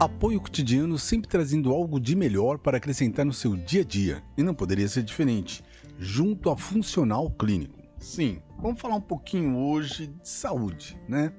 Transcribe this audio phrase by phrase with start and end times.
[0.00, 4.22] Apoio cotidiano sempre trazendo algo de melhor para acrescentar no seu dia a dia.
[4.34, 5.62] E não poderia ser diferente,
[5.98, 7.78] junto a Funcional Clínico.
[7.98, 11.30] Sim, vamos falar um pouquinho hoje de saúde, né?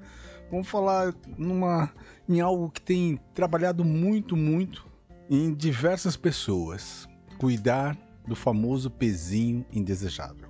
[0.48, 1.92] Vamos falar numa,
[2.28, 4.86] em algo que tem trabalhado muito, muito
[5.28, 7.08] em diversas pessoas.
[7.38, 7.98] Cuidar
[8.28, 10.48] do famoso pezinho indesejável.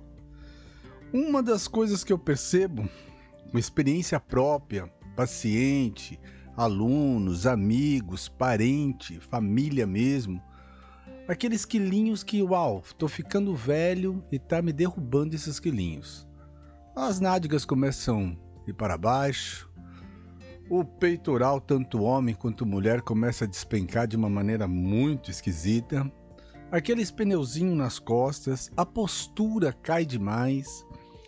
[1.11, 2.87] Uma das coisas que eu percebo,
[3.49, 4.85] uma experiência própria,
[5.15, 6.19] paciente,
[6.55, 10.41] alunos, amigos, parente, família mesmo.
[11.27, 16.27] Aqueles quilinhos que, uau, tô ficando velho e tá me derrubando esses quilinhos.
[16.95, 19.71] As nádegas começam a ir para baixo,
[20.69, 26.09] o peitoral, tanto homem quanto mulher, começa a despencar de uma maneira muito esquisita.
[26.71, 30.85] Aqueles pneuzinhos nas costas, a postura cai demais.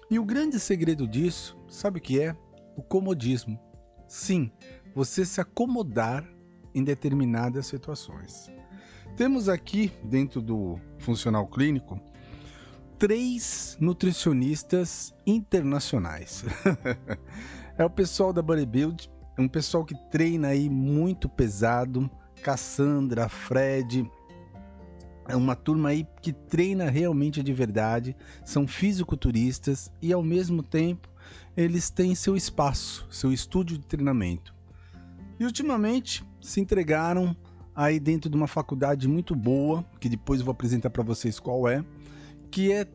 [0.09, 2.35] E o grande segredo disso, sabe o que é?
[2.77, 3.59] O comodismo.
[4.07, 4.51] Sim,
[4.95, 6.25] você se acomodar
[6.73, 8.49] em determinadas situações.
[9.17, 11.99] Temos aqui, dentro do funcional clínico,
[12.97, 16.45] três nutricionistas internacionais.
[17.77, 22.09] é o pessoal da Bodybuild, é um pessoal que treina aí muito pesado,
[22.41, 24.09] Cassandra, Fred,
[25.27, 28.15] é uma turma aí que treina realmente de verdade,
[28.45, 31.09] são fisiculturistas e ao mesmo tempo
[31.57, 34.54] eles têm seu espaço, seu estúdio de treinamento.
[35.39, 37.35] E ultimamente se entregaram
[37.75, 41.67] aí dentro de uma faculdade muito boa, que depois eu vou apresentar para vocês qual
[41.67, 41.83] é,
[42.49, 42.87] que é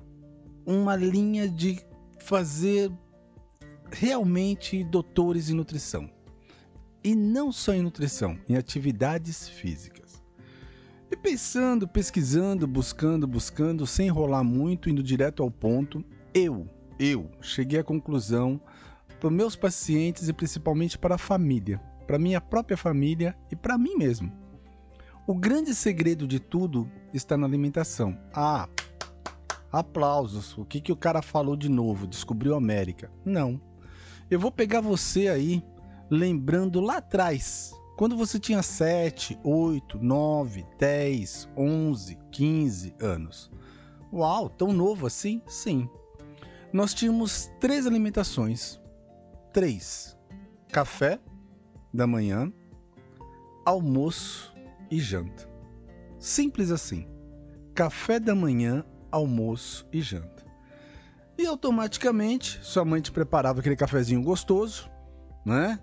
[0.65, 1.79] uma linha de
[2.19, 2.91] fazer
[3.91, 6.09] realmente doutores em nutrição.
[7.05, 10.23] E não só em nutrição, em atividades físicas.
[11.11, 16.69] E pensando, pesquisando, buscando, buscando, sem enrolar muito, indo direto ao ponto, eu,
[16.99, 18.61] eu cheguei à conclusão
[19.19, 21.81] para meus pacientes e principalmente para a família
[22.11, 24.33] para minha própria família e para mim mesmo.
[25.29, 28.19] O grande segredo de tudo está na alimentação.
[28.35, 28.69] Ah,
[29.71, 30.59] aplausos.
[30.59, 32.09] O que, que o cara falou de novo?
[32.09, 33.13] Descobriu a América.
[33.25, 33.61] Não.
[34.29, 35.63] Eu vou pegar você aí,
[36.11, 43.53] lembrando lá atrás, quando você tinha 7, 8, 9, 10, 11, 15 anos.
[44.13, 45.41] Uau, tão novo assim?
[45.47, 45.89] Sim.
[46.73, 48.81] Nós tínhamos três alimentações.
[49.53, 50.19] Três:
[50.73, 51.21] café,
[51.93, 52.53] da manhã,
[53.65, 54.55] almoço
[54.91, 55.49] e janta.
[56.19, 57.07] Simples assim.
[57.75, 60.45] Café da manhã, almoço e janta.
[61.39, 64.91] E automaticamente sua mãe te preparava aquele cafezinho gostoso,
[65.45, 65.79] né?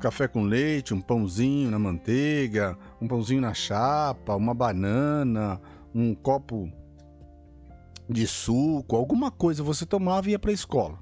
[0.00, 5.60] Café com leite, um pãozinho na manteiga, um pãozinho na chapa, uma banana,
[5.94, 6.70] um copo
[8.08, 10.98] de suco, alguma coisa você tomava e ia para a escola.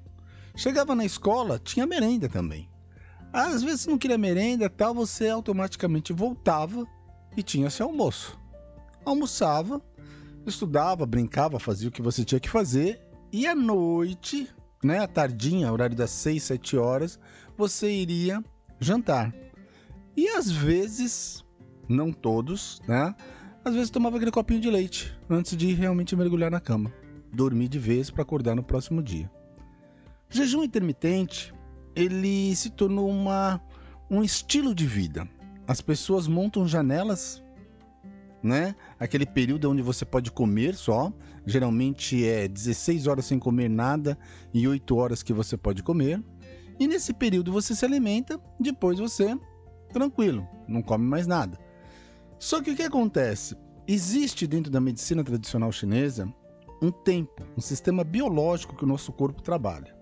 [0.54, 2.68] Chegava na escola, tinha merenda também.
[3.32, 6.86] Às vezes não queria merenda tal, você automaticamente voltava
[7.36, 8.38] e tinha seu almoço.
[9.04, 9.80] Almoçava,
[10.46, 13.00] estudava, brincava, fazia o que você tinha que fazer
[13.30, 14.48] e à noite,
[14.82, 17.18] né, à tardinha, horário das 6, 7 horas,
[17.56, 18.42] você iria
[18.80, 19.34] jantar.
[20.16, 21.44] E às vezes,
[21.88, 23.14] não todos, né,
[23.64, 26.92] às vezes tomava aquele copinho de leite antes de realmente mergulhar na cama,
[27.32, 29.30] dormir de vez para acordar no próximo dia.
[30.30, 31.52] Jejum intermitente
[31.94, 33.60] ele se tornou uma,
[34.10, 35.28] um estilo de vida.
[35.66, 37.42] As pessoas montam janelas,
[38.42, 38.74] né?
[38.98, 41.12] Aquele período onde você pode comer só.
[41.46, 44.18] Geralmente é 16 horas sem comer nada
[44.52, 46.22] e 8 horas que você pode comer.
[46.78, 49.36] E nesse período você se alimenta, depois você,
[49.92, 51.58] tranquilo, não come mais nada.
[52.38, 53.56] Só que o que acontece?
[53.86, 56.32] Existe dentro da medicina tradicional chinesa
[56.80, 59.97] um tempo, um sistema biológico que o nosso corpo trabalha.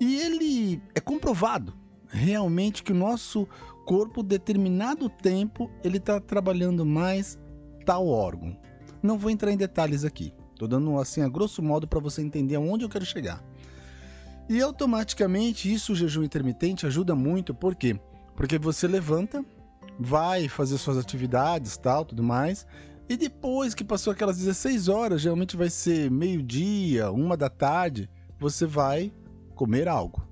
[0.00, 1.74] E ele é comprovado
[2.08, 3.46] realmente que o nosso
[3.84, 7.38] corpo, determinado tempo, ele está trabalhando mais
[7.84, 8.56] tal órgão.
[9.02, 10.32] Não vou entrar em detalhes aqui.
[10.52, 13.42] Estou dando assim a grosso modo para você entender aonde eu quero chegar.
[14.48, 17.54] E automaticamente isso, o jejum intermitente, ajuda muito.
[17.54, 17.98] Por quê?
[18.34, 19.44] Porque você levanta,
[19.98, 22.66] vai fazer suas atividades, tal, tudo mais.
[23.08, 28.08] E depois que passou aquelas 16 horas, geralmente vai ser meio-dia, uma da tarde,
[28.38, 29.12] você vai
[29.58, 30.22] comer algo.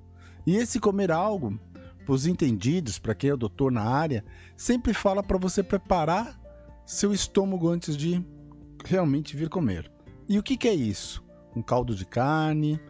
[0.46, 1.58] E esse comer algo,
[2.04, 4.24] para os entendidos, para quem é doutor na área,
[4.56, 6.40] sempre fala para você preparar
[6.86, 8.24] seu estômago antes de
[8.84, 9.90] realmente vir comer.
[10.28, 11.24] E o que, que é isso?
[11.56, 12.80] Um caldo de carne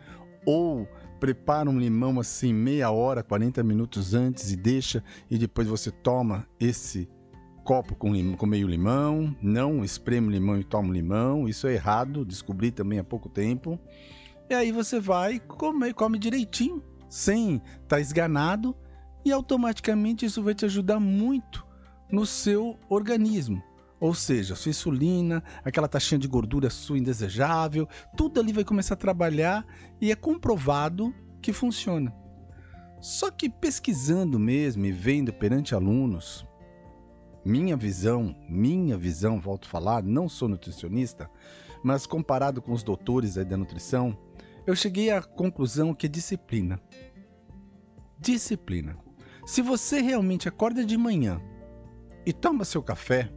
[0.45, 0.87] ou
[1.19, 6.47] prepara um limão assim meia hora, 40 minutos antes e deixa e depois você toma
[6.61, 7.09] esse
[7.65, 11.67] copo com, lim, com meio limão, não espreme o limão e toma o limão, isso
[11.67, 13.81] é errado, descobri também há pouco tempo.
[14.49, 18.77] E aí você vai comer, come direitinho, sem estar tá esganado,
[19.25, 21.67] e automaticamente isso vai te ajudar muito
[22.11, 23.61] no seu organismo.
[23.99, 28.99] Ou seja, sua insulina, aquela taxinha de gordura sua indesejável, tudo ali vai começar a
[28.99, 29.67] trabalhar
[30.01, 31.13] e é comprovado
[31.43, 32.15] que funciona.
[33.01, 36.47] Só que pesquisando mesmo e vendo perante alunos,
[37.45, 41.31] minha visão, minha visão, volto a falar, não sou nutricionista,
[41.83, 44.17] mas comparado com os doutores da nutrição,
[44.67, 46.81] eu cheguei à conclusão que disciplina.
[48.19, 48.97] Disciplina.
[49.47, 51.41] Se você realmente acorda de manhã
[52.27, 53.31] e toma seu café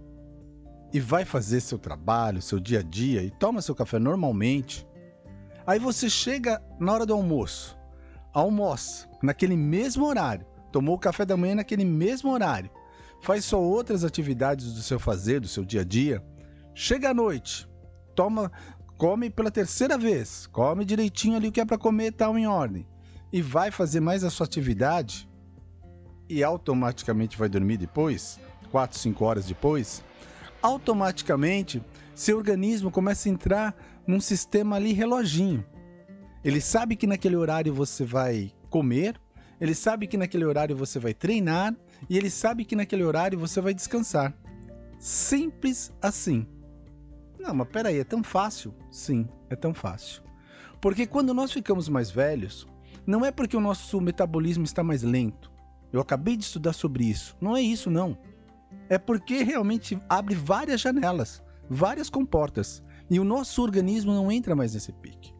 [0.91, 4.87] e vai fazer seu trabalho, seu dia a dia e toma seu café normalmente,
[5.67, 7.77] aí você chega na hora do almoço,
[8.33, 12.71] almoça naquele mesmo horário, tomou o café da manhã naquele mesmo horário,
[13.21, 16.23] faz só outras atividades do seu fazer, do seu dia a dia,
[16.73, 17.69] chega à noite,
[18.15, 18.51] toma,
[18.99, 22.85] come pela terceira vez, come direitinho ali o que é para comer, tal em ordem,
[23.31, 25.27] e vai fazer mais a sua atividade
[26.27, 28.37] e automaticamente vai dormir depois,
[28.69, 30.03] 4, 5 horas depois,
[30.61, 31.81] automaticamente
[32.13, 33.75] seu organismo começa a entrar
[34.05, 35.65] num sistema ali reloginho.
[36.43, 39.17] Ele sabe que naquele horário você vai comer,
[39.61, 41.73] ele sabe que naquele horário você vai treinar
[42.09, 44.33] e ele sabe que naquele horário você vai descansar.
[44.99, 46.45] Simples assim.
[47.39, 48.74] Não, mas peraí, é tão fácil?
[48.91, 50.21] Sim, é tão fácil.
[50.81, 52.68] Porque quando nós ficamos mais velhos,
[53.06, 55.51] não é porque o nosso metabolismo está mais lento.
[55.91, 57.36] Eu acabei de estudar sobre isso.
[57.41, 58.18] Não é isso, não.
[58.88, 62.83] É porque realmente abre várias janelas, várias comportas.
[63.09, 65.33] E o nosso organismo não entra mais nesse pique.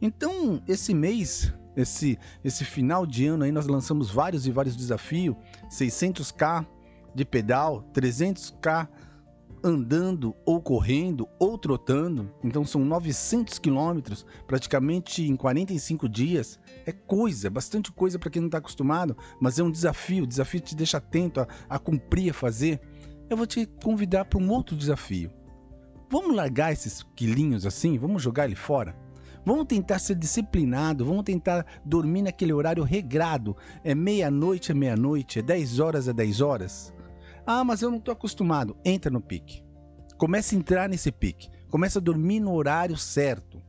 [0.00, 5.36] Então, esse mês esse, esse final de ano aí nós lançamos vários e vários desafios,
[5.70, 6.66] 600k
[7.14, 8.88] de pedal, 300k
[9.62, 16.58] andando ou correndo ou trotando, então são 900 quilômetros praticamente em 45 dias.
[16.86, 20.24] É coisa, é bastante coisa para quem não está acostumado, mas é um desafio.
[20.24, 22.80] O desafio te deixa atento a, a cumprir, a fazer.
[23.28, 25.30] Eu vou te convidar para um outro desafio.
[26.10, 27.98] Vamos largar esses quilinhos assim?
[27.98, 28.96] Vamos jogar ele fora?
[29.44, 33.56] Vamos tentar ser disciplinado, vamos tentar dormir naquele horário regrado.
[33.84, 36.92] É meia-noite, é meia-noite, é 10 horas, é 10 horas.
[37.50, 38.76] Ah, mas eu não estou acostumado.
[38.84, 39.64] Entra no pique.
[40.18, 41.48] Comece a entrar nesse pique.
[41.70, 43.62] Comece a dormir no horário certo.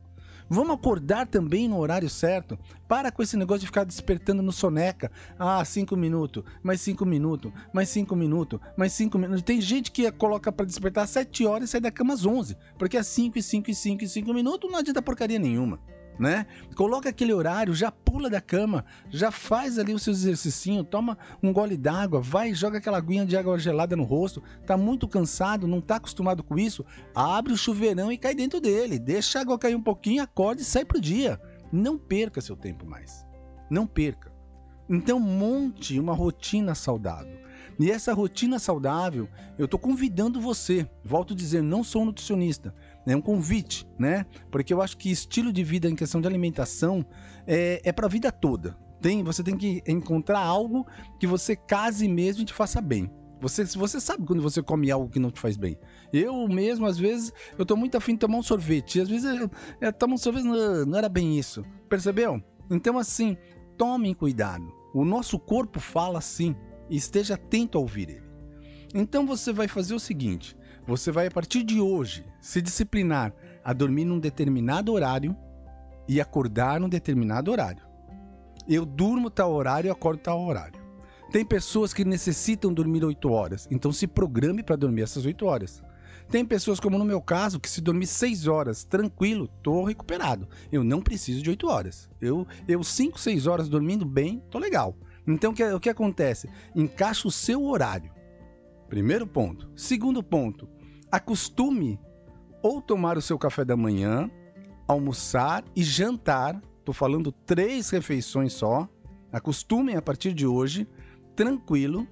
[0.50, 2.58] Vamos acordar também no horário certo.
[2.86, 5.10] Para com esse negócio de ficar despertando no soneca.
[5.38, 9.42] Ah, cinco minutos, mais cinco minutos, mais cinco minutos, mais cinco minutos.
[9.42, 12.58] Tem gente que coloca para despertar às sete horas e sai da cama às onze.
[12.78, 15.80] Porque é cinco e cinco e cinco e cinco minutos não adianta porcaria nenhuma
[16.20, 16.46] né?
[16.76, 21.50] Coloca aquele horário, já pula da cama, já faz ali o seu exercício, toma um
[21.50, 25.80] gole d'água, vai joga aquela aguinha de água gelada no rosto, tá muito cansado, não
[25.80, 26.84] tá acostumado com isso,
[27.14, 30.64] abre o chuveirão e cai dentro dele, deixa a água cair um pouquinho, acorde e
[30.64, 31.40] sai pro dia.
[31.72, 33.24] Não perca seu tempo mais.
[33.70, 34.30] Não perca.
[34.88, 37.40] Então monte uma rotina saudável.
[37.78, 39.26] E essa rotina saudável,
[39.56, 42.74] eu estou convidando você, volto a dizer, não sou nutricionista,
[43.12, 44.24] é um convite, né?
[44.50, 47.04] Porque eu acho que estilo de vida em questão de alimentação
[47.46, 48.76] é, é para a vida toda.
[49.00, 50.86] Tem, você tem que encontrar algo
[51.18, 53.10] que você case mesmo e te faça bem.
[53.40, 55.78] Você, você sabe quando você come algo que não te faz bem.
[56.12, 58.96] Eu mesmo, às vezes, eu tô muito afim de tomar um sorvete.
[58.96, 61.64] E às vezes eu, eu tomo um sorvete, não, não era bem isso.
[61.88, 62.42] Percebeu?
[62.70, 63.38] Então, assim,
[63.78, 64.70] tomem cuidado.
[64.92, 66.54] O nosso corpo fala assim
[66.90, 68.30] e esteja atento a ouvir ele.
[68.94, 70.56] Então você vai fazer o seguinte:
[70.90, 73.32] você vai a partir de hoje se disciplinar
[73.62, 75.36] a dormir num determinado horário
[76.08, 77.84] e acordar num determinado horário.
[78.68, 80.80] Eu durmo tal horário e acordo tal horário.
[81.30, 85.80] Tem pessoas que necessitam dormir 8 horas, então se programe para dormir essas 8 horas.
[86.28, 90.48] Tem pessoas, como no meu caso, que se dormir 6 horas, tranquilo, tô recuperado.
[90.72, 92.10] Eu não preciso de 8 horas.
[92.20, 94.96] Eu, eu 5, 6 horas dormindo bem, tô legal.
[95.24, 96.48] Então o que, o que acontece?
[96.74, 98.12] Encaixa o seu horário.
[98.88, 99.70] Primeiro ponto.
[99.76, 100.68] Segundo ponto,
[101.10, 101.98] acostume
[102.62, 104.30] ou tomar o seu café da manhã,
[104.86, 106.60] almoçar e jantar.
[106.78, 108.88] Estou falando três refeições só.
[109.32, 110.88] Acostumem a partir de hoje,
[111.36, 112.06] tranquilo,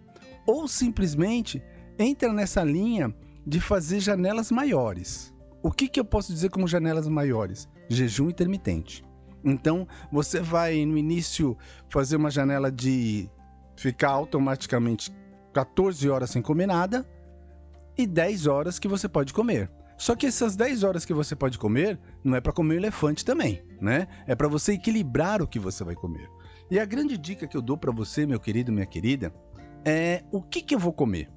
[0.47, 1.63] ou simplesmente
[1.99, 3.15] entra nessa linha
[3.47, 5.35] de fazer janelas maiores.
[5.63, 7.69] O que, que eu posso dizer como janelas maiores?
[7.89, 9.05] Jejum intermitente.
[9.45, 11.57] Então, você vai no início
[11.89, 13.29] fazer uma janela de
[13.77, 15.13] ficar automaticamente
[15.53, 17.09] 14 horas sem comer nada,
[17.99, 19.69] e 10 horas que você pode comer.
[19.99, 23.61] Só que essas 10 horas que você pode comer não é para comer elefante também,
[23.81, 24.07] né?
[24.29, 26.31] É para você equilibrar o que você vai comer.
[26.71, 29.35] E a grande dica que eu dou para você, meu querido, minha querida,
[29.85, 31.29] é o que, que eu vou comer.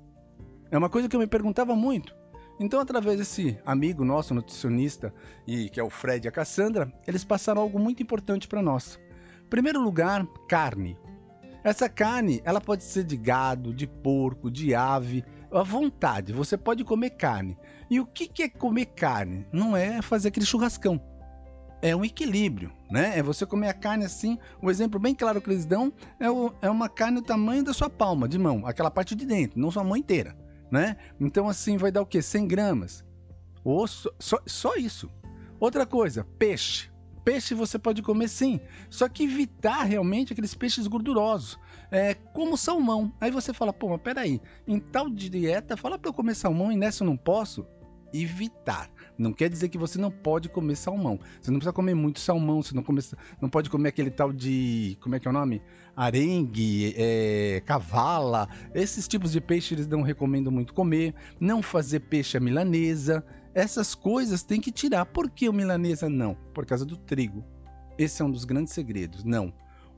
[0.69, 2.15] É uma coisa que eu me perguntava muito.
[2.59, 5.11] Então, através desse amigo nosso, nutricionista,
[5.47, 8.99] e que é o Fred e a Cassandra, eles passaram algo muito importante para nós.
[9.49, 10.95] Primeiro lugar, carne.
[11.63, 16.83] Essa carne, ela pode ser de gado, de porco, de ave, à vontade, você pode
[16.83, 17.57] comer carne.
[17.89, 19.45] E o que, é comer carne?
[19.51, 21.01] Não é fazer aquele churrascão.
[21.81, 23.17] É um equilíbrio, né?
[23.17, 24.37] É você comer a carne assim.
[24.61, 27.73] Um exemplo bem claro que eles dão é, o, é uma carne do tamanho da
[27.73, 30.37] sua palma de mão, aquela parte de dentro, não sua mão inteira,
[30.71, 30.95] né?
[31.19, 32.21] Então, assim, vai dar o quê?
[32.21, 33.03] 100 gramas.
[33.63, 35.09] Ou só, só, só isso.
[35.59, 36.91] Outra coisa, peixe.
[37.23, 41.59] Peixe você pode comer sim, só que evitar realmente aqueles peixes gordurosos,
[41.91, 43.11] é, como salmão.
[43.19, 46.77] Aí você fala, pô, mas peraí, em tal dieta, fala para eu comer salmão e
[46.77, 47.67] nessa eu não posso?
[48.13, 48.89] Evitar.
[49.17, 51.19] Não quer dizer que você não pode comer salmão.
[51.41, 53.01] Você não precisa comer muito salmão, você não, come,
[53.41, 54.97] não pode comer aquele tal de.
[55.01, 55.61] Como é que é o nome?
[55.95, 58.49] Arengue, é, cavala.
[58.73, 61.13] Esses tipos de peixe eles não recomendam muito comer.
[61.39, 63.23] Não fazer peixe à milanesa.
[63.53, 65.05] Essas coisas tem que tirar.
[65.05, 66.35] Por que o milanesa não?
[66.53, 67.45] Por causa do trigo.
[67.97, 69.23] Esse é um dos grandes segredos.
[69.23, 69.53] Não.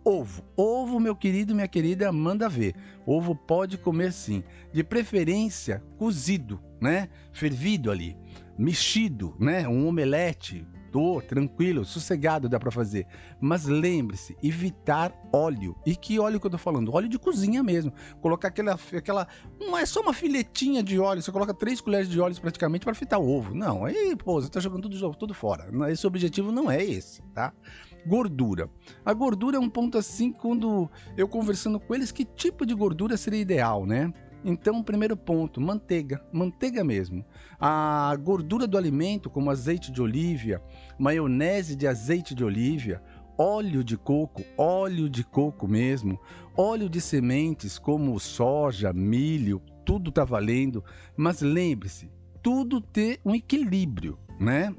[0.06, 0.44] Ovo.
[0.58, 2.76] Ovo, meu querido, minha querida, manda ver.
[3.06, 4.44] Ovo pode comer sim.
[4.72, 7.10] De preferência, cozido, né?
[7.32, 8.18] Fervido ali.
[8.58, 9.68] Mexido, né?
[9.68, 13.08] Um omelete, tô tranquilo, sossegado dá para fazer.
[13.42, 15.76] Mas lembre-se, evitar óleo.
[15.86, 16.94] E que óleo que eu tô falando?
[16.94, 17.92] Óleo de cozinha mesmo.
[18.22, 19.28] Colocar aquela, aquela,
[19.60, 22.94] não é só uma filetinha de óleo, você coloca três colheres de óleo praticamente para
[22.94, 23.56] fritar o ovo.
[23.56, 25.68] Não, aí, pô, você tá jogando tudo, tudo fora.
[25.90, 27.54] Esse objetivo não é esse, tá?
[28.06, 28.70] Gordura.
[29.06, 33.16] A gordura é um ponto assim quando eu conversando com eles, que tipo de gordura
[33.18, 34.14] seria ideal, né?
[34.46, 37.24] Então, primeiro ponto, manteiga, manteiga mesmo.
[37.60, 40.62] A gordura do alimento, como azeite de oliva,
[41.00, 43.02] maionese de azeite de oliva,
[43.38, 46.20] óleo de coco, óleo de coco mesmo,
[46.58, 50.84] óleo de sementes como soja, milho, tudo tá valendo,
[51.16, 54.76] mas lembre-se, tudo ter um equilíbrio, né?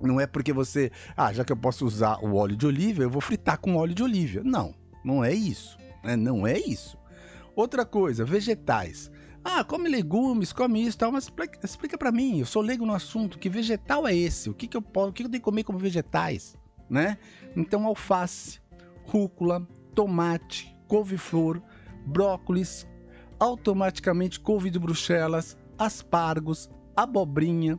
[0.00, 3.10] Não é porque você, ah, já que eu posso usar o óleo de oliva, eu
[3.10, 4.42] vou fritar com óleo de oliva.
[4.44, 4.74] Não,
[5.04, 6.16] não é isso, né?
[6.16, 6.96] Não é isso.
[7.56, 9.10] Outra coisa, vegetais.
[9.44, 13.38] Ah, come legumes, come isso, tal, mas explica, para mim, eu sou leigo no assunto,
[13.38, 14.50] que vegetal é esse?
[14.50, 16.56] O que, que eu posso, o que, que eu tenho que comer como vegetais,
[16.88, 17.18] né?
[17.56, 18.60] Então, alface,
[19.04, 21.62] rúcula, tomate, couve-flor,
[22.04, 22.86] brócolis,
[23.38, 27.78] automaticamente couve de bruxelas, aspargos, abobrinha,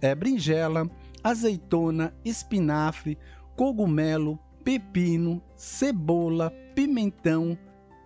[0.00, 0.90] é, brinjela,
[1.30, 3.18] azeitona, espinafre,
[3.56, 7.58] cogumelo, pepino, cebola, pimentão,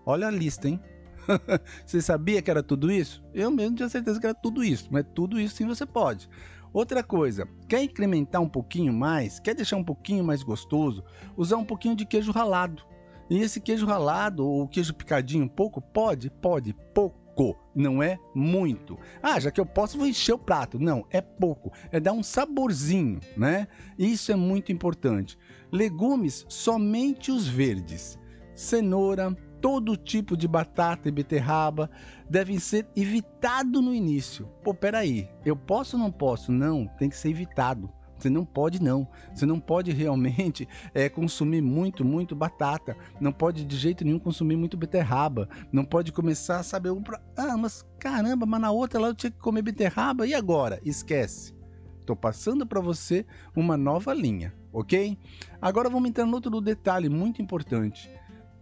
[0.05, 0.81] Olha a lista, hein?
[1.87, 3.23] você sabia que era tudo isso?
[3.35, 6.29] Eu mesmo tinha certeza que era tudo isso, mas tudo isso sim você pode.
[6.73, 11.05] Outra coisa, quer incrementar um pouquinho mais, quer deixar um pouquinho mais gostoso,
[11.37, 12.83] usar um pouquinho de queijo ralado.
[13.31, 15.81] E esse queijo ralado ou queijo picadinho, pouco?
[15.81, 18.99] Pode, pode, pouco, não é muito.
[19.23, 20.81] Ah, já que eu posso, vou encher o prato.
[20.81, 23.69] Não, é pouco, é dar um saborzinho, né?
[23.97, 25.39] Isso é muito importante.
[25.71, 28.19] Legumes, somente os verdes.
[28.53, 31.89] Cenoura, todo tipo de batata e beterraba
[32.29, 34.49] devem ser evitado no início.
[34.65, 36.51] Pô, peraí, eu posso ou não posso?
[36.51, 37.89] Não, tem que ser evitado.
[38.21, 39.09] Você não pode não.
[39.35, 42.97] Você não pode realmente é, consumir muito, muito batata.
[43.21, 45.49] Não pode de jeito nenhum consumir muito beterraba.
[45.73, 47.03] Não pode começar a saber um
[47.37, 50.81] ah, mas caramba, mas na outra lá eu tinha que comer beterraba e agora?
[50.85, 51.55] Esquece.
[51.99, 53.25] Estou passando para você
[53.55, 55.17] uma nova linha, ok?
[55.63, 58.11] Agora vamos entrar no outro detalhe muito importante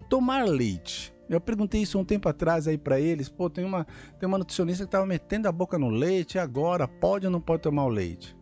[0.09, 1.13] tomar leite.
[1.29, 3.29] Eu perguntei isso um tempo atrás aí para eles.
[3.29, 3.87] Pô, tem uma,
[4.19, 6.39] tem uma nutricionista que tava metendo a boca no leite.
[6.39, 8.38] Agora, pode ou não pode tomar o leite?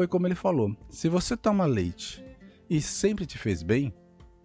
[0.00, 2.24] Foi como ele falou: se você toma leite
[2.70, 3.92] e sempre te fez bem,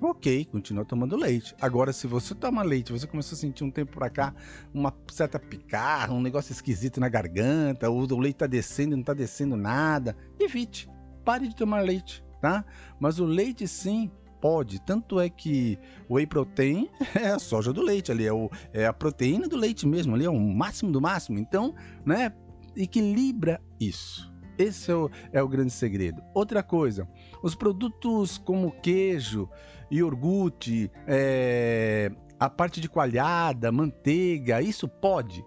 [0.01, 1.55] ok, continua tomando leite.
[1.62, 4.35] Agora, se você toma leite, você começou a sentir um tempo para cá
[4.74, 9.03] uma certa picar, um negócio esquisito na garganta, o, o leite tá descendo e não
[9.05, 10.89] tá descendo nada, evite.
[11.24, 12.65] Pare de tomar leite, tá?
[13.00, 14.81] Mas o leite sim pode.
[14.81, 18.88] Tanto é que o whey protein é a soja do leite ali, é, o, é
[18.88, 21.39] a proteína do leite mesmo, ali é o máximo do máximo.
[21.39, 21.74] Então,
[22.05, 22.33] né,
[22.75, 24.35] equilibra isso.
[24.57, 26.24] Esse é o, é o grande segredo.
[26.33, 27.07] Outra coisa,
[27.43, 29.50] os produtos como queijo,
[29.91, 35.45] iogurte, é, a parte de coalhada, manteiga, isso pode?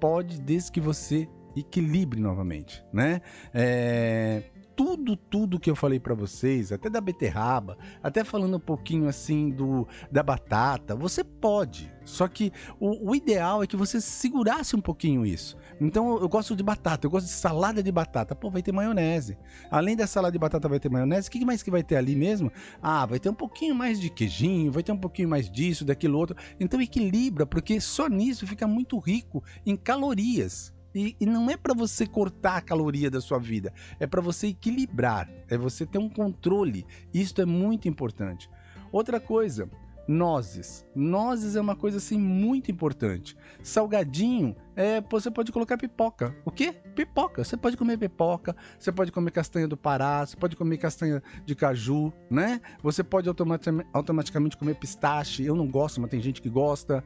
[0.00, 3.20] Pode, desde que você equilibre novamente, né?
[3.52, 4.42] É,
[4.76, 9.50] tudo, tudo que eu falei para vocês, até da beterraba, até falando um pouquinho assim
[9.50, 11.90] do da batata, você pode.
[12.04, 15.56] Só que o, o ideal é que você segurasse um pouquinho isso.
[15.80, 18.34] Então eu, eu gosto de batata, eu gosto de salada de batata.
[18.36, 19.36] Pô, vai ter maionese.
[19.70, 21.28] Além da salada de batata, vai ter maionese.
[21.28, 22.52] O que mais que vai ter ali mesmo?
[22.82, 26.18] Ah, vai ter um pouquinho mais de queijinho, vai ter um pouquinho mais disso, daquilo
[26.18, 26.36] outro.
[26.60, 30.75] Então equilibra, porque só nisso fica muito rico em calorias.
[30.96, 34.46] E, e não é para você cortar a caloria da sua vida, é para você
[34.48, 36.86] equilibrar, é você ter um controle.
[37.12, 38.48] Isso é muito importante.
[38.90, 39.68] Outra coisa,
[40.08, 40.86] Nozes.
[40.94, 43.36] Nozes é uma coisa assim muito importante.
[43.62, 46.34] Salgadinho, é, você pode colocar pipoca.
[46.44, 46.72] O quê?
[46.94, 47.42] Pipoca.
[47.42, 51.54] Você pode comer pipoca, você pode comer castanha do Pará, você pode comer castanha de
[51.56, 52.60] caju, né?
[52.82, 53.28] Você pode
[53.92, 55.44] automaticamente comer pistache.
[55.44, 57.02] Eu não gosto, mas tem gente que gosta.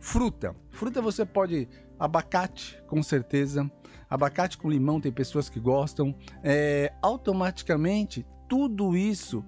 [0.00, 0.56] Fruta.
[0.70, 1.68] Fruta você pode.
[2.00, 3.70] Abacate, com certeza.
[4.08, 6.12] Abacate com limão, tem pessoas que gostam.
[6.42, 9.44] É, automaticamente, tudo isso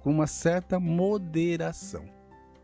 [0.00, 2.20] com uma certa moderação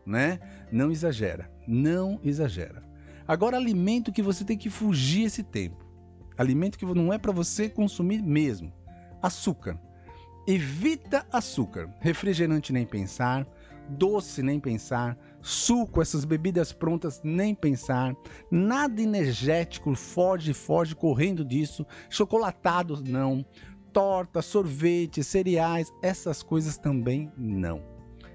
[0.07, 0.39] né?
[0.71, 2.81] Não exagera, não exagera.
[3.27, 5.85] Agora, alimento que você tem que fugir esse tempo.
[6.37, 8.71] Alimento que não é para você consumir mesmo.
[9.21, 9.77] Açúcar.
[10.47, 11.93] Evita açúcar.
[11.99, 13.45] Refrigerante nem pensar,
[13.89, 15.17] doce nem pensar,
[15.47, 18.15] suco, essas bebidas prontas nem pensar,
[18.51, 23.45] nada energético, foge, foge correndo disso, chocolatados não,
[23.93, 27.81] torta, sorvete, cereais, essas coisas também não.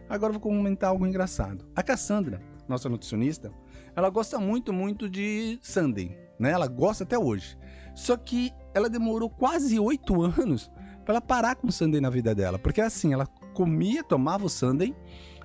[0.09, 1.65] Agora vou comentar algo engraçado.
[1.77, 3.53] A Cassandra, nossa nutricionista,
[3.95, 6.51] ela gosta muito, muito de Sunday, né?
[6.51, 7.57] Ela gosta até hoje.
[7.95, 10.71] Só que ela demorou quase oito anos
[11.05, 14.95] para parar com o Sunday na vida dela, porque assim, ela comia, tomava o Sunday,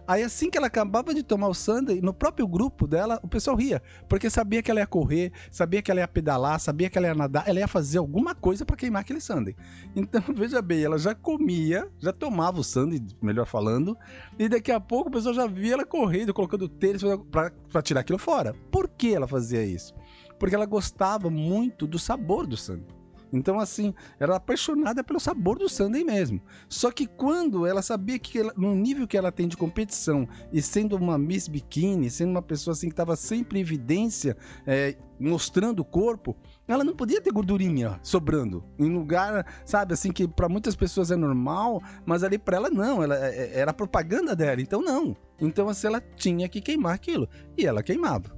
[0.08, 3.58] Aí assim que ela acabava de tomar o Sunday, no próprio grupo dela, o pessoal
[3.58, 7.08] ria, porque sabia que ela ia correr, sabia que ela ia pedalar, sabia que ela
[7.08, 9.56] ia nadar, ela ia fazer alguma coisa para queimar aquele Sunday.
[9.98, 13.98] Então, veja bem, ela já comia, já tomava o Sunday, melhor falando,
[14.40, 18.18] e daqui a pouco o pessoal já via ela correndo, colocando tênis para tirar aquilo
[18.18, 18.54] fora.
[18.72, 19.94] Por que ela fazia isso?
[20.40, 22.97] Porque ela gostava muito do sabor do Sunday.
[23.32, 26.42] Então, assim, era apaixonada pelo sabor do Sunday mesmo.
[26.70, 30.62] Só que quando ela sabia que, ela, no nível que ela tem de competição, e
[30.62, 35.80] sendo uma Miss Bikini, sendo uma pessoa assim que estava sempre em evidência, é, mostrando
[35.80, 36.36] o corpo,
[36.68, 38.64] ela não podia ter gordurinha sobrando.
[38.78, 43.04] Em lugar, sabe, assim, que para muitas pessoas é normal, mas ali para ela não,
[43.04, 45.16] ela, é, é, era propaganda dela, então não.
[45.40, 47.28] Então, assim, ela tinha que queimar aquilo.
[47.58, 48.38] E ela queimava.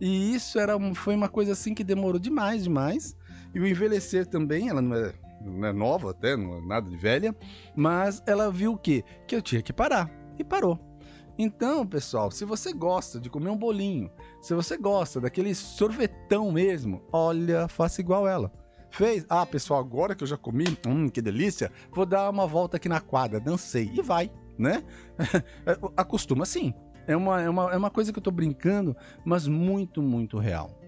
[0.00, 3.14] E isso era, foi uma coisa assim que demorou demais, demais.
[3.54, 6.96] E o envelhecer também, ela não é, não é nova até, não é nada de
[6.96, 7.34] velha,
[7.74, 9.04] mas ela viu o quê?
[9.26, 10.10] Que eu tinha que parar.
[10.38, 10.78] E parou.
[11.38, 14.10] Então, pessoal, se você gosta de comer um bolinho,
[14.42, 18.52] se você gosta daquele sorvetão mesmo, olha, faça igual ela.
[18.90, 19.24] Fez?
[19.28, 22.88] Ah, pessoal, agora que eu já comi, hum, que delícia, vou dar uma volta aqui
[22.88, 23.90] na quadra, dancei.
[23.94, 24.84] E vai, né?
[25.96, 26.74] Acostuma sim.
[27.06, 30.78] É uma, é, uma, é uma coisa que eu tô brincando, mas muito, muito real.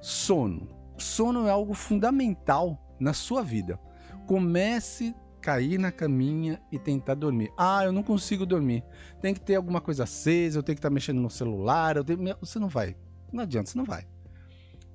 [0.00, 3.78] Sono sono é algo fundamental na sua vida.
[4.26, 7.52] Comece a cair na caminha e tentar dormir.
[7.58, 8.84] Ah, eu não consigo dormir.
[9.20, 11.96] Tem que ter alguma coisa acesa, eu tenho que estar mexendo no celular.
[11.96, 12.36] Eu tenho...
[12.40, 12.96] Você não vai.
[13.32, 14.06] Não adianta, você não vai.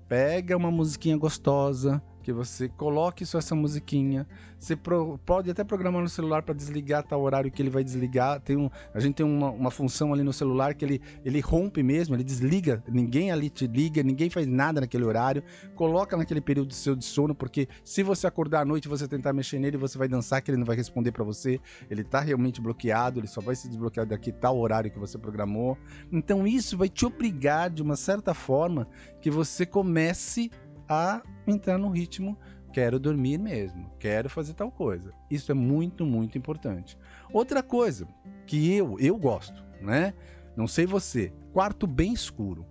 [0.07, 4.27] Pega uma musiquinha gostosa, que você coloque só essa musiquinha.
[4.59, 8.41] Você pro, pode até programar no celular para desligar tal horário que ele vai desligar.
[8.41, 11.81] Tem um, a gente tem uma, uma, função ali no celular que ele, ele rompe
[11.81, 12.83] mesmo, ele desliga.
[12.85, 15.41] Ninguém ali te liga, ninguém faz nada naquele horário.
[15.73, 19.31] Coloca naquele período seu de sono, porque se você acordar à noite e você tentar
[19.31, 21.61] mexer nele, você vai dançar que ele não vai responder para você.
[21.89, 25.77] Ele tá realmente bloqueado, ele só vai se desbloquear daqui tal horário que você programou.
[26.11, 28.85] Então isso vai te obrigar de uma certa forma
[29.21, 30.51] que você comece
[30.87, 32.37] a entrar no ritmo
[32.77, 35.11] quero dormir mesmo, quero fazer tal coisa.
[35.31, 36.97] Isso é muito, muito importante.
[37.33, 38.07] Outra coisa
[38.45, 40.13] que eu eu gosto, né?
[40.55, 42.65] Não sei você, quarto bem escuro.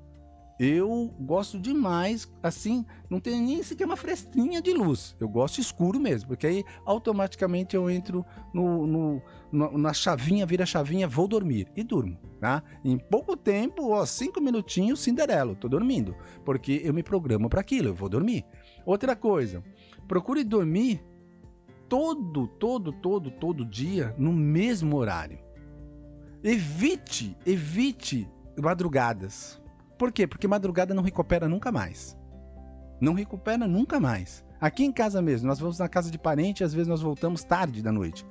[0.58, 5.14] Eu gosto demais, assim, não tem nem sequer uma frestinha de luz.
[5.20, 10.64] Eu gosto escuro mesmo, porque aí automaticamente eu entro no, no, no, na chavinha, vira
[10.64, 12.62] chavinha, vou dormir e durmo, tá?
[12.82, 17.88] Em pouco tempo, ó, cinco minutinhos, Cinderela, tô dormindo, porque eu me programo para aquilo,
[17.88, 18.42] eu vou dormir.
[18.86, 19.62] Outra coisa,
[20.08, 21.04] procure dormir
[21.86, 25.38] todo, todo, todo, todo dia no mesmo horário.
[26.42, 28.26] Evite, evite
[28.58, 29.60] madrugadas
[29.98, 30.26] por quê?
[30.26, 32.16] Porque madrugada não recupera nunca mais.
[33.00, 34.44] Não recupera nunca mais.
[34.60, 37.82] Aqui em casa mesmo, nós vamos na casa de parente, às vezes nós voltamos tarde
[37.82, 38.26] da noite.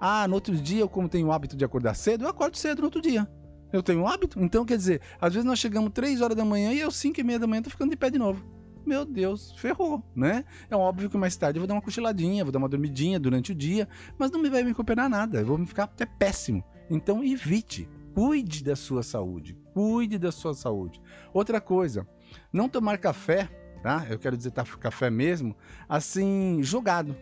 [0.00, 2.78] Ah, no outro dia, eu como tenho o hábito de acordar cedo, eu acordo cedo
[2.78, 3.28] no outro dia.
[3.72, 6.72] Eu tenho um hábito, então quer dizer, às vezes nós chegamos 3 horas da manhã
[6.72, 8.44] e eu 5 e meia da manhã tô ficando de pé de novo.
[8.86, 10.44] Meu Deus, ferrou, né?
[10.70, 13.50] É óbvio que mais tarde eu vou dar uma cochiladinha, vou dar uma dormidinha durante
[13.50, 16.62] o dia, mas não me vai me recuperar nada, eu vou ficar até péssimo.
[16.88, 21.02] Então evite, cuide da sua saúde, cuide da sua saúde.
[21.34, 22.08] Outra coisa,
[22.50, 23.46] não tomar café,
[23.82, 24.06] tá?
[24.08, 25.54] Eu quero dizer tá, café mesmo,
[25.86, 27.14] assim, jogado.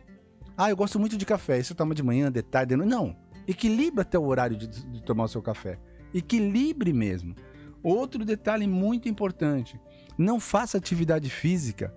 [0.57, 2.91] Ah, eu gosto muito de café, isso toma de manhã, de tarde, de noite.
[2.91, 5.81] Não, equilibre até o horário de, de tomar o seu café.
[6.15, 7.35] Equilibre mesmo.
[7.83, 9.81] Outro detalhe muito importante,
[10.17, 11.93] não faça atividade física,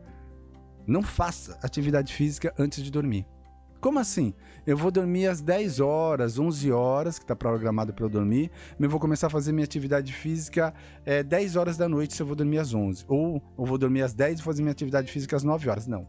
[0.87, 3.27] não faça atividade física antes de dormir.
[3.79, 4.33] Como assim?
[4.65, 8.85] Eu vou dormir às 10 horas, 11 horas, que está programado para eu dormir, mas
[8.85, 10.73] eu vou começar a fazer minha atividade física
[11.05, 13.05] é, 10 horas da noite se eu vou dormir às 11.
[13.07, 15.85] Ou eu vou dormir às 10 e fazer minha atividade física às 9 horas.
[15.85, 16.07] Não.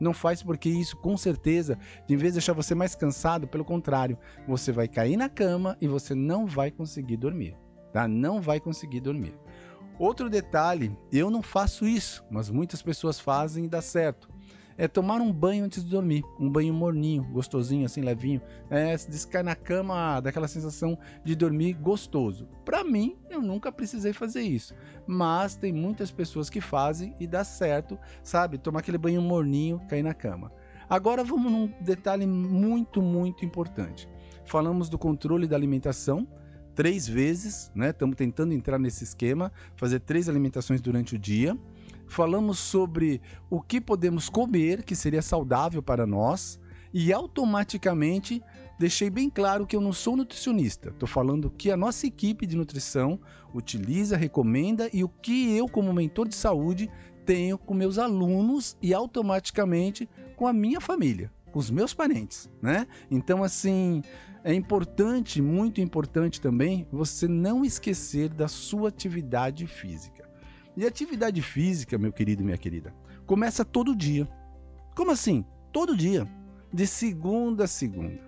[0.00, 4.18] Não faz porque isso, com certeza, de vez de deixar você mais cansado, pelo contrário,
[4.48, 7.56] você vai cair na cama e você não vai conseguir dormir,
[7.92, 8.08] tá?
[8.08, 9.38] Não vai conseguir dormir.
[9.98, 14.33] Outro detalhe, eu não faço isso, mas muitas pessoas fazem e dá certo
[14.76, 19.26] é tomar um banho antes de dormir, um banho morninho, gostosinho, assim, levinho, é, se
[19.26, 22.48] cair na cama, daquela sensação de dormir gostoso.
[22.64, 24.74] Para mim, eu nunca precisei fazer isso,
[25.06, 28.58] mas tem muitas pessoas que fazem e dá certo, sabe?
[28.58, 30.52] Tomar aquele banho morninho, cair na cama.
[30.88, 34.08] Agora vamos num detalhe muito, muito importante.
[34.44, 36.28] Falamos do controle da alimentação,
[36.74, 37.90] três vezes, né?
[37.90, 41.56] Estamos tentando entrar nesse esquema, fazer três alimentações durante o dia
[42.06, 46.60] falamos sobre o que podemos comer que seria saudável para nós
[46.92, 48.42] e automaticamente
[48.78, 50.90] deixei bem claro que eu não sou nutricionista.
[50.90, 53.18] Estou falando que a nossa equipe de nutrição
[53.52, 56.90] utiliza, recomenda e o que eu, como mentor de saúde,
[57.24, 62.86] tenho com meus alunos e automaticamente com a minha família, com os meus parentes, né?
[63.10, 64.02] Então, assim,
[64.42, 70.23] é importante, muito importante também, você não esquecer da sua atividade física.
[70.76, 72.92] E atividade física, meu querido e minha querida,
[73.26, 74.28] começa todo dia.
[74.96, 75.44] Como assim?
[75.72, 76.26] Todo dia.
[76.72, 78.20] De segunda a segunda.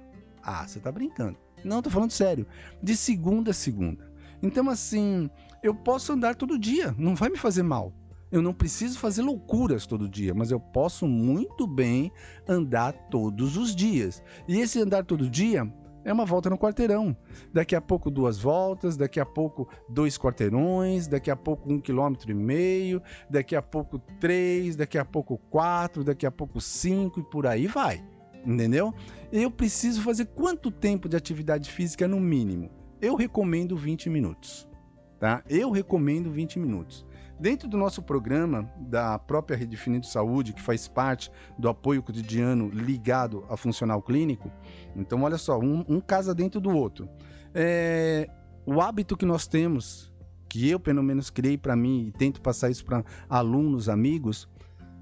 [0.43, 1.37] Ah, você tá brincando.
[1.65, 2.47] Não, tô falando sério.
[2.81, 4.09] De segunda a segunda.
[4.43, 5.29] Então, assim,
[5.63, 7.93] eu posso andar todo dia, não vai me fazer mal.
[8.31, 12.13] Eu não preciso fazer loucuras todo dia, mas eu posso muito bem
[12.47, 14.23] andar todos os dias.
[14.47, 15.73] E esse andar todo dia
[16.07, 17.17] é uma volta no quarteirão.
[17.53, 22.31] Daqui a pouco duas voltas, daqui a pouco dois quarteirões, daqui a pouco um quilômetro
[22.31, 27.25] e meio, daqui a pouco três, daqui a pouco quatro, daqui a pouco cinco e
[27.25, 28.05] por aí vai.
[28.45, 28.95] Entendeu?
[29.33, 32.71] Eu preciso fazer quanto tempo de atividade física no mínimo?
[33.01, 34.69] Eu recomendo 20 minutos.
[35.19, 35.43] Tá?
[35.49, 37.06] Eu recomendo 20 minutos.
[37.39, 43.45] Dentro do nosso programa da própria Redefinindo Saúde, que faz parte do apoio cotidiano ligado
[43.51, 44.51] a funcional clínico,
[44.95, 47.07] então olha só, um, um casa dentro do outro.
[47.55, 48.27] É,
[48.65, 50.11] o hábito que nós temos,
[50.49, 54.49] que eu pelo menos criei para mim e tento passar isso para alunos, amigos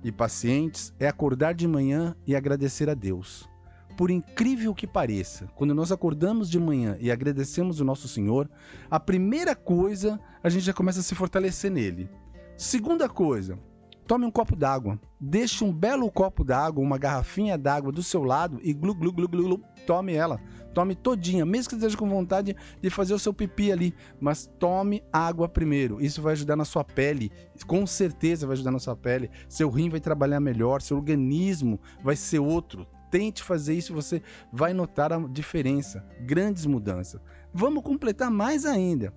[0.03, 3.49] e pacientes, é acordar de manhã e agradecer a Deus.
[3.97, 8.51] Por incrível que pareça, quando nós acordamos de manhã e agradecemos o nosso Senhor,
[8.91, 12.11] a primeira coisa a gente já começa a se fortalecer nele.
[12.57, 13.59] Segunda coisa,
[14.07, 15.01] tome um copo d'água.
[15.21, 19.29] Deixe um belo copo d'água, uma garrafinha d'água do seu lado e glu, glu, glu,
[19.29, 20.41] glu, glu, tome ela.
[20.73, 25.03] Tome todinha, mesmo que esteja com vontade de fazer o seu pipi ali, mas tome
[25.13, 26.01] água primeiro.
[26.01, 27.33] Isso vai ajudar na sua pele,
[27.67, 29.31] com certeza vai ajudar na sua pele.
[29.49, 32.87] Seu rim vai trabalhar melhor, seu organismo vai ser outro.
[33.11, 37.21] Tente fazer isso, você vai notar a diferença, grandes mudanças.
[37.53, 39.13] Vamos completar mais ainda.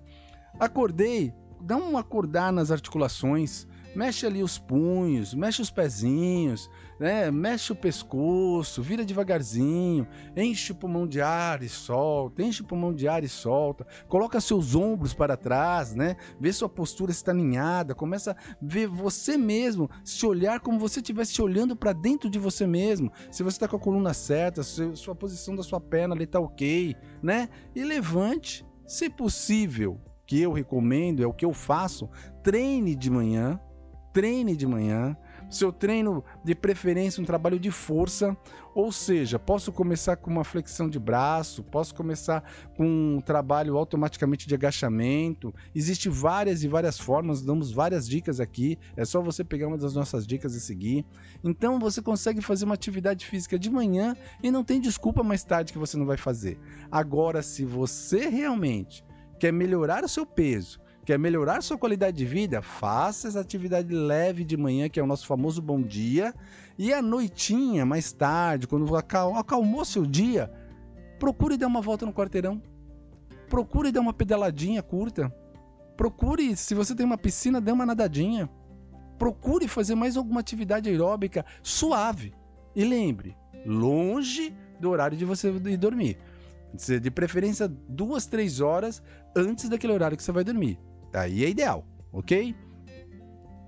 [0.58, 7.30] Acordei, dá um acordar nas articulações, mexe ali os punhos, mexe os pezinhos, né?
[7.30, 12.92] Mexe o pescoço, vira devagarzinho, enche o pulmão de ar e solta, enche o pulmão
[12.92, 16.16] de ar e solta, coloca seus ombros para trás, né?
[16.40, 21.40] Vê sua postura está alinhada, começa a ver você mesmo, se olhar como você estivesse
[21.40, 23.12] olhando para dentro de você mesmo.
[23.30, 26.40] Se você está com a coluna certa, se sua posição da sua perna ali está
[26.40, 27.48] ok, né?
[27.74, 32.08] E levante, se possível, que eu recomendo, é o que eu faço,
[32.42, 33.58] treine de manhã,
[34.12, 35.16] treine de manhã,
[35.48, 38.36] seu treino de preferência um trabalho de força,
[38.74, 42.44] ou seja, posso começar com uma flexão de braço, posso começar
[42.76, 45.54] com um trabalho automaticamente de agachamento.
[45.74, 49.94] Existem várias e várias formas, damos várias dicas aqui, é só você pegar uma das
[49.94, 51.06] nossas dicas e seguir.
[51.42, 55.72] Então você consegue fazer uma atividade física de manhã e não tem desculpa mais tarde
[55.72, 56.58] que você não vai fazer.
[56.90, 59.07] Agora, se você realmente
[59.38, 64.44] quer melhorar o seu peso, quer melhorar sua qualidade de vida, faça essa atividade leve
[64.44, 66.34] de manhã, que é o nosso famoso bom dia,
[66.78, 70.50] e à noitinha, mais tarde, quando acalmou seu dia,
[71.18, 72.60] procure dar uma volta no quarteirão.
[73.48, 75.34] Procure dar uma pedaladinha curta.
[75.96, 78.48] Procure, se você tem uma piscina, dê uma nadadinha.
[79.18, 82.34] Procure fazer mais alguma atividade aeróbica suave.
[82.76, 86.18] E lembre, longe do horário de você ir dormir.
[87.00, 89.02] De preferência duas, três horas
[89.36, 90.78] antes daquele horário que você vai dormir.
[91.12, 92.54] Aí é ideal, ok?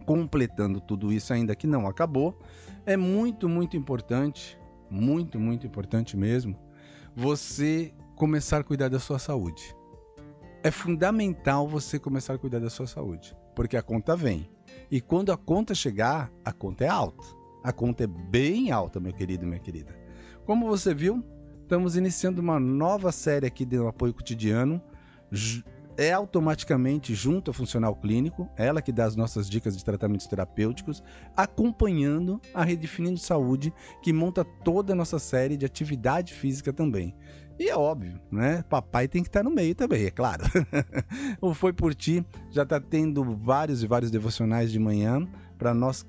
[0.06, 2.38] Completando tudo isso ainda que não acabou,
[2.84, 4.58] é muito, muito importante,
[4.90, 6.58] muito, muito importante mesmo,
[7.14, 9.74] você começar a cuidar da sua saúde.
[10.62, 14.50] É fundamental você começar a cuidar da sua saúde, porque a conta vem.
[14.90, 17.24] E quando a conta chegar, a conta é alta.
[17.62, 19.94] A conta é bem alta, meu querido minha querida.
[20.44, 21.24] Como você viu,
[21.62, 24.82] estamos iniciando uma nova série aqui do apoio cotidiano.
[25.96, 31.02] É automaticamente junto ao funcional clínico, ela que dá as nossas dicas de tratamentos terapêuticos,
[31.36, 37.14] acompanhando a Redefinindo Saúde, que monta toda a nossa série de atividade física também.
[37.58, 38.64] E é óbvio, né?
[38.70, 40.42] Papai tem que estar no meio também, é claro.
[41.42, 45.28] o Foi Por Ti já está tendo vários e vários devocionais de manhã
[45.60, 46.06] para nós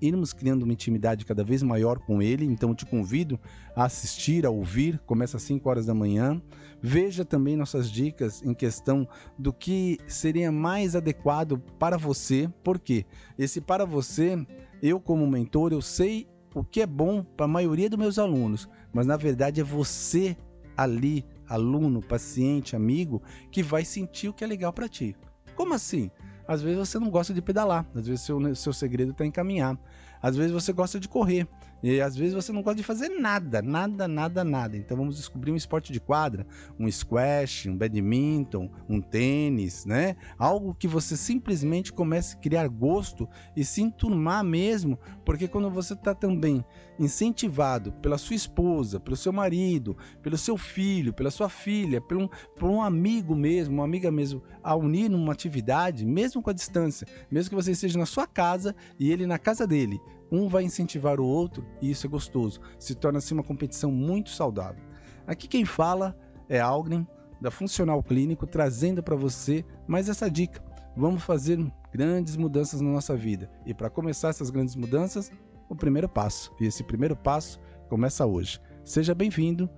[0.00, 2.46] irmos criando uma intimidade cada vez maior com ele.
[2.46, 3.38] Então eu te convido
[3.76, 4.98] a assistir, a ouvir.
[5.00, 6.40] Começa às 5 horas da manhã.
[6.80, 9.06] Veja também nossas dicas em questão
[9.38, 12.50] do que seria mais adequado para você.
[12.64, 13.04] Porque
[13.38, 14.34] esse para você,
[14.82, 18.66] eu como mentor, eu sei o que é bom para a maioria dos meus alunos,
[18.94, 20.34] mas na verdade é você
[20.74, 25.14] ali, aluno, paciente, amigo, que vai sentir o que é legal para ti.
[25.54, 26.10] Como assim?
[26.46, 29.76] Às vezes você não gosta de pedalar, às vezes seu, seu segredo está em caminhar,
[30.20, 31.46] às vezes você gosta de correr,
[31.82, 34.76] e às vezes você não gosta de fazer nada, nada, nada, nada.
[34.76, 36.46] Então vamos descobrir um esporte de quadra,
[36.80, 40.16] um squash, um badminton, um tênis, né?
[40.38, 45.92] Algo que você simplesmente comece a criar gosto e se enturmar mesmo, porque quando você
[45.92, 46.64] está também
[46.98, 52.28] incentivado pela sua esposa, pelo seu marido, pelo seu filho, pela sua filha, por um,
[52.58, 57.06] por um amigo mesmo, uma amiga mesmo, a unir numa atividade, mesmo com a distância,
[57.30, 61.20] mesmo que você esteja na sua casa e ele na casa dele, um vai incentivar
[61.20, 62.60] o outro e isso é gostoso.
[62.78, 64.82] Se torna assim uma competição muito saudável.
[65.26, 66.16] Aqui quem fala
[66.48, 67.06] é Algren,
[67.40, 70.64] da Funcional Clínico, trazendo para você mais essa dica.
[70.96, 71.58] Vamos fazer
[71.92, 73.50] grandes mudanças na nossa vida.
[73.66, 75.30] E para começar essas grandes mudanças,
[75.68, 76.54] o primeiro passo.
[76.60, 78.60] E esse primeiro passo começa hoje.
[78.84, 79.68] Seja bem-vindo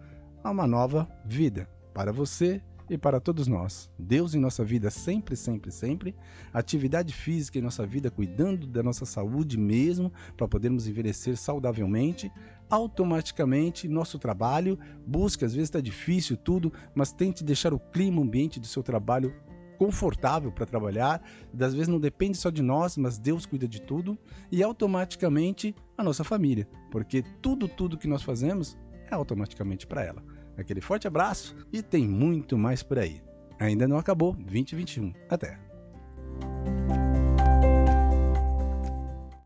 [0.45, 3.91] a uma nova vida para você e para todos nós.
[3.99, 6.15] Deus em nossa vida sempre, sempre, sempre.
[6.53, 12.31] Atividade física em nossa vida, cuidando da nossa saúde mesmo, para podermos envelhecer saudavelmente.
[12.71, 18.25] Automaticamente, nosso trabalho, busque, às vezes está difícil tudo, mas tente deixar o clima, o
[18.25, 19.35] ambiente do seu trabalho
[19.79, 21.23] confortável para trabalhar,
[21.55, 24.19] das vezes não depende só de nós, mas Deus cuida de tudo
[24.51, 28.77] e automaticamente a nossa família, porque tudo tudo que nós fazemos
[29.09, 30.38] é automaticamente para ela.
[30.59, 33.23] Aquele forte abraço e tem muito mais por aí.
[33.61, 35.15] Ainda não acabou 2021.
[35.31, 35.59] Até!